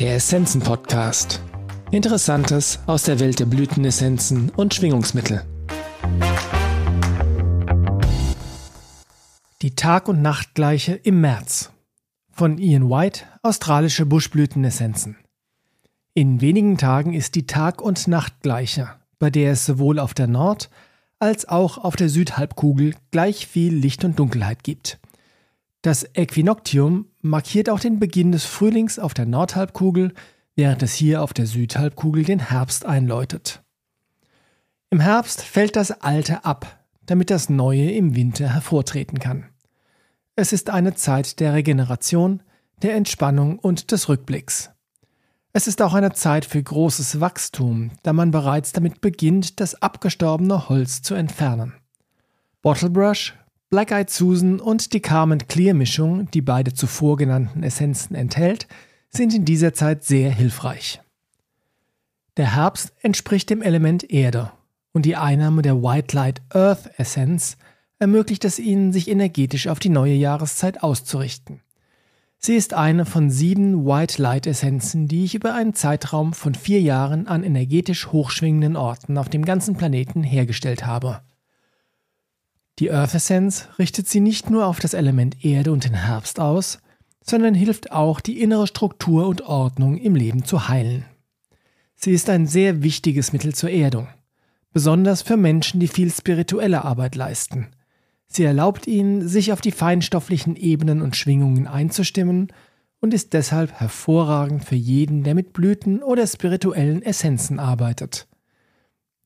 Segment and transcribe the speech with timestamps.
[0.00, 1.42] Der Essenzen Podcast.
[1.90, 5.42] Interessantes aus der Welt der Blütenessenzen und Schwingungsmittel.
[9.60, 11.72] Die Tag- und Nachtgleiche im März.
[12.30, 15.16] Von Ian White, australische Buschblütenessenzen.
[16.14, 20.70] In wenigen Tagen ist die Tag- und Nachtgleiche, bei der es sowohl auf der Nord-
[21.18, 25.00] als auch auf der Südhalbkugel gleich viel Licht und Dunkelheit gibt.
[25.82, 30.12] Das Äquinoktium markiert auch den Beginn des Frühlings auf der Nordhalbkugel,
[30.56, 33.62] während es hier auf der Südhalbkugel den Herbst einläutet.
[34.90, 39.46] Im Herbst fällt das Alte ab, damit das Neue im Winter hervortreten kann.
[40.34, 42.42] Es ist eine Zeit der Regeneration,
[42.82, 44.70] der Entspannung und des Rückblicks.
[45.52, 50.68] Es ist auch eine Zeit für großes Wachstum, da man bereits damit beginnt, das abgestorbene
[50.68, 51.74] Holz zu entfernen.
[52.62, 53.34] Bottlebrush,
[53.70, 58.66] Black Eyed Susan und die Carmen Clear Mischung, die beide zuvor genannten Essenzen enthält,
[59.10, 61.02] sind in dieser Zeit sehr hilfreich.
[62.38, 64.52] Der Herbst entspricht dem Element Erde
[64.92, 67.58] und die Einnahme der White Light Earth Essenz
[67.98, 71.60] ermöglicht es ihnen, sich energetisch auf die neue Jahreszeit auszurichten.
[72.38, 76.80] Sie ist eine von sieben White Light Essenzen, die ich über einen Zeitraum von vier
[76.80, 81.20] Jahren an energetisch hochschwingenden Orten auf dem ganzen Planeten hergestellt habe.
[82.78, 86.78] Die Earth Essence richtet sie nicht nur auf das Element Erde und den Herbst aus,
[87.24, 91.04] sondern hilft auch, die innere Struktur und Ordnung im Leben zu heilen.
[91.96, 94.06] Sie ist ein sehr wichtiges Mittel zur Erdung,
[94.72, 97.66] besonders für Menschen, die viel spirituelle Arbeit leisten.
[98.28, 102.52] Sie erlaubt ihnen, sich auf die feinstofflichen Ebenen und Schwingungen einzustimmen
[103.00, 108.28] und ist deshalb hervorragend für jeden, der mit Blüten oder spirituellen Essenzen arbeitet.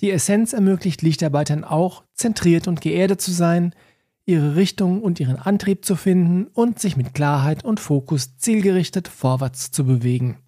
[0.00, 3.74] Die Essenz ermöglicht Lichtarbeitern auch, zentriert und geerdet zu sein,
[4.26, 9.70] ihre Richtung und ihren Antrieb zu finden und sich mit Klarheit und Fokus zielgerichtet vorwärts
[9.70, 10.38] zu bewegen.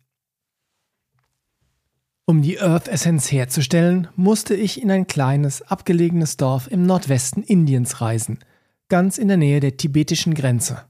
[2.25, 8.01] Um die Earth Essenz herzustellen, musste ich in ein kleines, abgelegenes Dorf im Nordwesten Indiens
[8.01, 8.41] reisen,
[8.89, 10.83] ganz in der Nähe der tibetischen Grenze.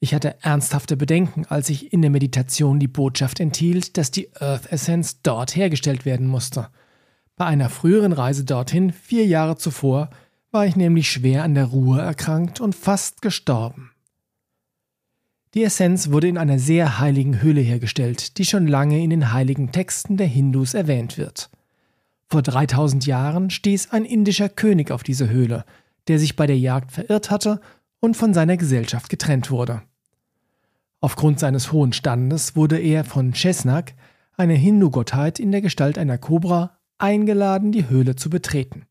[0.00, 4.66] Ich hatte ernsthafte Bedenken, als ich in der Meditation die Botschaft enthielt, dass die Earth
[4.72, 6.68] Essenz dort hergestellt werden musste.
[7.36, 10.10] Bei einer früheren Reise dorthin, vier Jahre zuvor,
[10.52, 13.90] war ich nämlich schwer an der Ruhe erkrankt und fast gestorben.
[15.54, 19.72] Die Essenz wurde in einer sehr heiligen Höhle hergestellt, die schon lange in den heiligen
[19.72, 21.50] Texten der Hindus erwähnt wird.
[22.28, 25.64] Vor 3000 Jahren stieß ein indischer König auf diese Höhle,
[26.08, 27.60] der sich bei der Jagd verirrt hatte
[28.00, 29.82] und von seiner Gesellschaft getrennt wurde.
[31.00, 33.94] Aufgrund seines hohen Standes wurde er von Chesnak,
[34.36, 38.86] einer Hindu-Gottheit in der Gestalt einer Kobra, eingeladen, die Höhle zu betreten.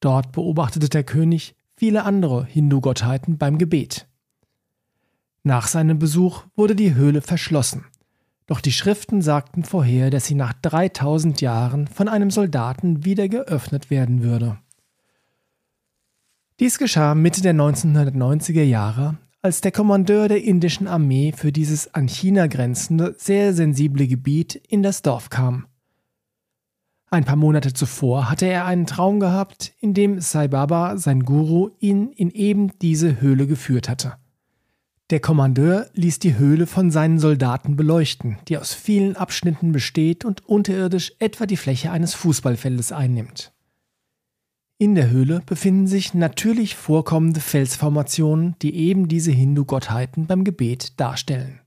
[0.00, 4.06] Dort beobachtete der König viele andere Hindu-Gottheiten beim Gebet.
[5.42, 7.84] Nach seinem Besuch wurde die Höhle verschlossen.
[8.46, 13.90] Doch die Schriften sagten vorher, dass sie nach 3000 Jahren von einem Soldaten wieder geöffnet
[13.90, 14.58] werden würde.
[16.58, 22.08] Dies geschah Mitte der 1990er Jahre, als der Kommandeur der indischen Armee für dieses an
[22.08, 25.66] China grenzende, sehr sensible Gebiet in das Dorf kam.
[27.08, 31.70] Ein paar Monate zuvor hatte er einen Traum gehabt, in dem Sai Baba, sein Guru,
[31.78, 34.14] ihn in eben diese Höhle geführt hatte.
[35.10, 40.44] Der Kommandeur ließ die Höhle von seinen Soldaten beleuchten, die aus vielen Abschnitten besteht und
[40.48, 43.52] unterirdisch etwa die Fläche eines Fußballfeldes einnimmt.
[44.78, 51.60] In der Höhle befinden sich natürlich vorkommende Felsformationen, die eben diese Hindu-Gottheiten beim Gebet darstellen.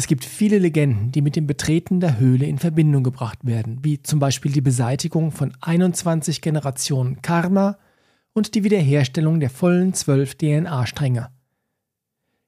[0.00, 4.02] Es gibt viele Legenden, die mit dem Betreten der Höhle in Verbindung gebracht werden, wie
[4.02, 7.76] zum Beispiel die Beseitigung von 21 Generationen Karma
[8.32, 11.28] und die Wiederherstellung der vollen zwölf DNA-Stränge.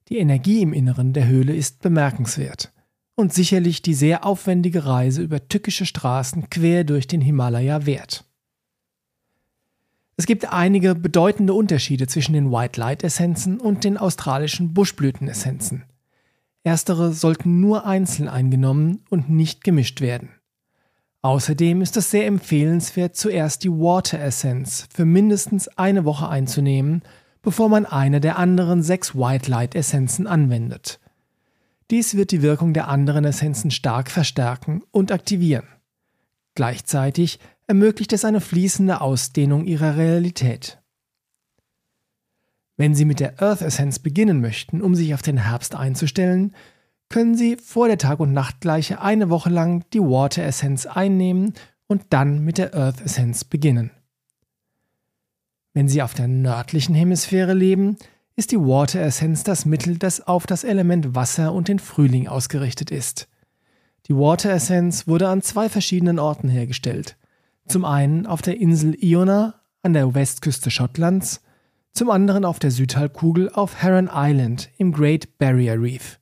[0.09, 2.73] Die Energie im Inneren der Höhle ist bemerkenswert
[3.17, 8.25] und sicherlich die sehr aufwendige Reise über tückische Straßen quer durch den Himalaya wert.
[10.17, 15.85] Es gibt einige bedeutende Unterschiede zwischen den White Light Essenzen und den australischen Buschblütenessenzen.
[16.65, 20.31] Erstere sollten nur einzeln eingenommen und nicht gemischt werden.
[21.23, 27.03] Außerdem ist es sehr empfehlenswert, zuerst die Water Essence für mindestens eine Woche einzunehmen
[27.43, 31.01] bevor man eine der anderen sechs White Light Essenzen anwendet.
[31.91, 35.67] Dies wird die Wirkung der anderen Essenzen stark verstärken und aktivieren.
[36.55, 40.81] Gleichzeitig ermöglicht es eine fließende Ausdehnung ihrer Realität.
[42.77, 46.55] Wenn Sie mit der Earth Essence beginnen möchten, um sich auf den Herbst einzustellen,
[47.09, 51.53] können Sie vor der Tag- und Nachtgleiche eine Woche lang die Water Essence einnehmen
[51.87, 53.91] und dann mit der Earth Essence beginnen.
[55.75, 57.97] Wenn Sie auf der nördlichen Hemisphäre leben,
[58.35, 62.91] ist die Water Essence das Mittel, das auf das Element Wasser und den Frühling ausgerichtet
[62.91, 63.29] ist.
[64.07, 67.17] Die Water Essence wurde an zwei verschiedenen Orten hergestellt.
[67.69, 71.43] Zum einen auf der Insel Iona an der Westküste Schottlands,
[71.93, 76.19] zum anderen auf der Südhalbkugel auf Heron Island im Great Barrier Reef.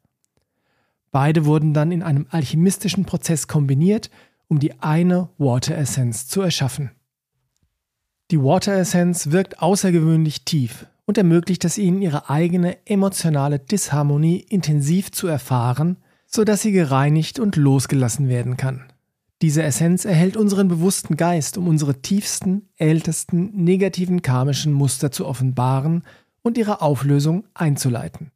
[1.13, 4.11] Beide wurden dann in einem alchemistischen Prozess kombiniert,
[4.49, 6.91] um die eine Water Essence zu erschaffen.
[8.31, 15.11] Die Water Essence wirkt außergewöhnlich tief und ermöglicht es ihnen, ihre eigene emotionale Disharmonie intensiv
[15.11, 15.97] zu erfahren,
[16.27, 18.85] sodass sie gereinigt und losgelassen werden kann.
[19.43, 26.05] Diese Essenz erhält unseren bewussten Geist, um unsere tiefsten, ältesten, negativen karmischen Muster zu offenbaren
[26.43, 28.33] und ihre Auflösung einzuleiten.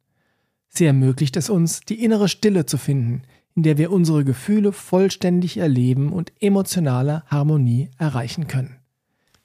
[0.67, 3.21] Sie ermöglicht es uns, die innere Stille zu finden,
[3.55, 8.77] in der wir unsere Gefühle vollständig erleben und emotionale Harmonie erreichen können.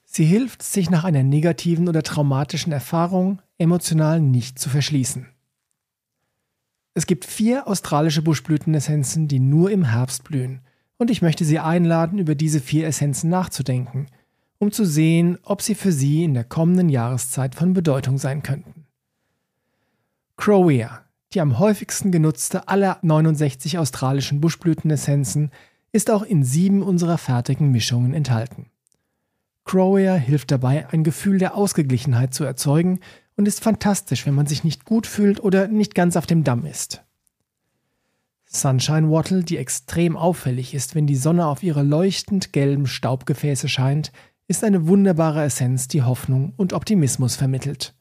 [0.04, 5.26] Sie hilft, sich nach einer negativen oder traumatischen Erfahrung emotional nicht zu verschließen.
[6.94, 10.62] Es gibt vier australische Buschblütenessenzen, die nur im Herbst blühen,
[11.00, 14.08] und ich möchte Sie einladen, über diese vier Essenzen nachzudenken,
[14.58, 18.84] um zu sehen, ob sie für Sie in der kommenden Jahreszeit von Bedeutung sein könnten.
[20.36, 25.50] Crowea, die am häufigsten genutzte aller 69 australischen Buschblütenessenzen,
[25.90, 28.66] ist auch in sieben unserer fertigen Mischungen enthalten.
[29.64, 33.00] Crowea hilft dabei, ein Gefühl der Ausgeglichenheit zu erzeugen
[33.36, 36.66] und ist fantastisch, wenn man sich nicht gut fühlt oder nicht ganz auf dem Damm
[36.66, 37.02] ist.
[38.52, 44.10] Sunshine Wattle, die extrem auffällig ist, wenn die Sonne auf ihre leuchtend gelben Staubgefäße scheint,
[44.48, 47.94] ist eine wunderbare Essenz, die Hoffnung und Optimismus vermittelt.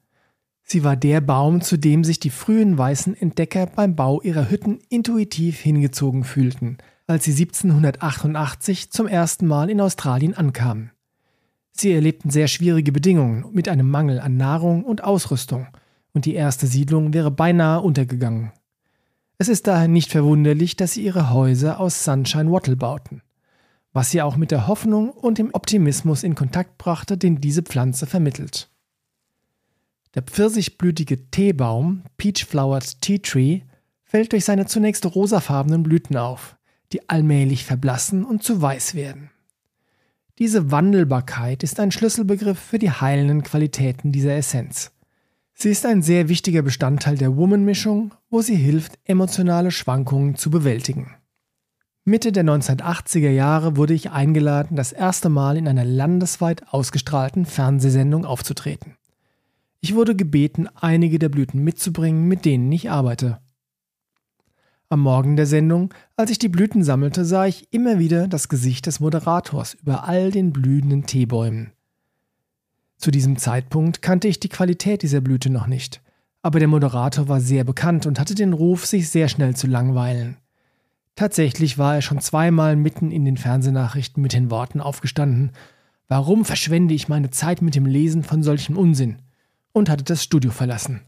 [0.63, 4.80] Sie war der Baum, zu dem sich die frühen weißen Entdecker beim Bau ihrer Hütten
[4.90, 10.92] intuitiv hingezogen fühlten, als sie 1788 zum ersten Mal in Australien ankamen.
[11.72, 15.68] Sie erlebten sehr schwierige Bedingungen mit einem Mangel an Nahrung und Ausrüstung,
[16.13, 18.52] und die erste Siedlung wäre beinahe untergegangen.
[19.42, 23.22] Es ist daher nicht verwunderlich, dass sie ihre Häuser aus Sunshine Wattle bauten,
[23.94, 28.06] was sie auch mit der Hoffnung und dem Optimismus in Kontakt brachte, den diese Pflanze
[28.06, 28.70] vermittelt.
[30.14, 33.62] Der pfirsichblütige Teebaum, Peach Flowered Tea Tree,
[34.04, 36.58] fällt durch seine zunächst rosafarbenen Blüten auf,
[36.92, 39.30] die allmählich verblassen und zu weiß werden.
[40.38, 44.92] Diese Wandelbarkeit ist ein Schlüsselbegriff für die heilenden Qualitäten dieser Essenz.
[45.62, 51.18] Sie ist ein sehr wichtiger Bestandteil der Woman-Mischung, wo sie hilft, emotionale Schwankungen zu bewältigen.
[52.06, 58.24] Mitte der 1980er Jahre wurde ich eingeladen, das erste Mal in einer landesweit ausgestrahlten Fernsehsendung
[58.24, 58.96] aufzutreten.
[59.82, 63.40] Ich wurde gebeten, einige der Blüten mitzubringen, mit denen ich arbeite.
[64.88, 68.86] Am Morgen der Sendung, als ich die Blüten sammelte, sah ich immer wieder das Gesicht
[68.86, 71.74] des Moderators über all den blühenden Teebäumen.
[73.00, 76.01] Zu diesem Zeitpunkt kannte ich die Qualität dieser Blüte noch nicht,
[76.44, 80.38] aber der Moderator war sehr bekannt und hatte den Ruf, sich sehr schnell zu langweilen.
[81.16, 85.51] Tatsächlich war er schon zweimal mitten in den Fernsehnachrichten mit den Worten aufgestanden
[86.07, 89.18] Warum verschwende ich meine Zeit mit dem Lesen von solchem Unsinn?
[89.72, 91.02] und hatte das Studio verlassen.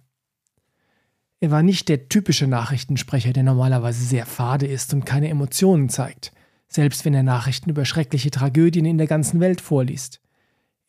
[1.39, 6.31] Er war nicht der typische Nachrichtensprecher, der normalerweise sehr fade ist und keine Emotionen zeigt,
[6.67, 10.21] selbst wenn er Nachrichten über schreckliche Tragödien in der ganzen Welt vorliest.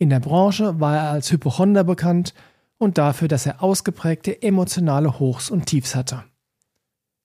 [0.02, 2.34] In der Branche war er als Hypochonder bekannt
[2.76, 6.24] und dafür, dass er ausgeprägte emotionale Hochs und Tiefs hatte.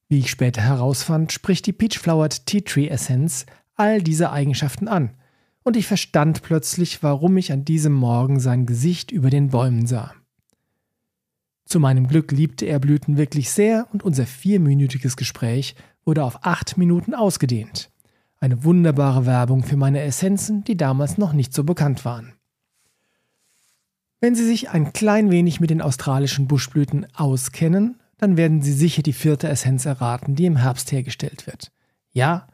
[0.10, 5.16] Wie ich später herausfand, spricht die Peach Flowered Tea Tree Essenz all diese Eigenschaften an,
[5.64, 10.14] und ich verstand plötzlich, warum ich an diesem Morgen sein Gesicht über den Bäumen sah.
[11.66, 15.74] Zu meinem Glück liebte er Blüten wirklich sehr und unser vierminütiges Gespräch
[16.06, 17.90] wurde auf acht Minuten ausgedehnt.
[18.40, 22.37] Eine wunderbare Werbung für meine Essenzen, die damals noch nicht so bekannt waren.
[24.20, 29.04] Wenn Sie sich ein klein wenig mit den australischen Buschblüten auskennen, dann werden Sie sicher
[29.04, 31.72] die vierte Essenz erraten, die im Herbst hergestellt wird.
[32.12, 32.48] Ja,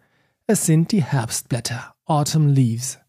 [0.45, 2.99] es sind die Herbstblätter, Autumn Leaves.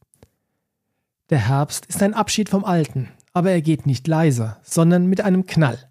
[1.30, 5.46] Der Herbst ist ein Abschied vom Alten, aber er geht nicht leise, sondern mit einem
[5.46, 5.90] Knall.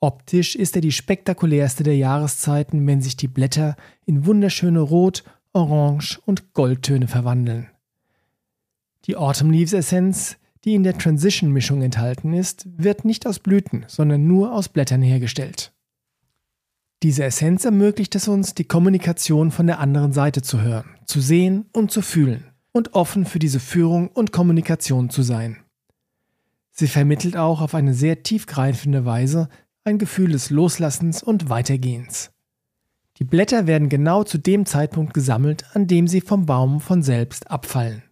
[0.00, 3.74] Optisch ist er die spektakulärste der Jahreszeiten, wenn sich die Blätter
[4.04, 5.24] in wunderschöne Rot,
[5.54, 7.68] Orange und Goldtöne verwandeln.
[9.06, 14.26] Die Autumn Leaves Essenz, die in der Transition-Mischung enthalten ist, wird nicht aus Blüten, sondern
[14.26, 15.72] nur aus Blättern hergestellt.
[17.02, 21.66] Diese Essenz ermöglicht es uns, die Kommunikation von der anderen Seite zu hören, zu sehen
[21.72, 25.58] und zu fühlen und offen für diese Führung und Kommunikation zu sein.
[26.72, 29.48] Sie vermittelt auch auf eine sehr tiefgreifende Weise
[29.84, 32.30] ein Gefühl des Loslassens und Weitergehens.
[33.18, 37.50] Die Blätter werden genau zu dem Zeitpunkt gesammelt, an dem sie vom Baum von selbst
[37.50, 38.02] abfallen.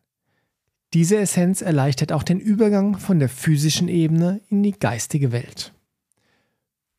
[0.97, 5.75] Diese Essenz erleichtert auch den Übergang von der physischen Ebene in die geistige Welt.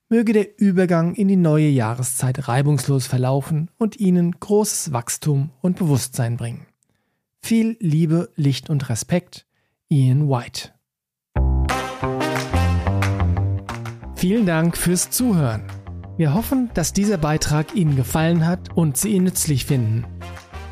[0.08, 6.38] Möge der Übergang in die neue Jahreszeit reibungslos verlaufen und Ihnen großes Wachstum und Bewusstsein
[6.38, 6.68] bringen.
[7.39, 9.48] Viel Liebe, Licht und Respekt,
[9.89, 10.74] Ian White.
[14.16, 15.63] Vielen Dank fürs Zuhören.
[16.18, 20.06] Wir hoffen, dass dieser Beitrag Ihnen gefallen hat und Sie ihn nützlich finden.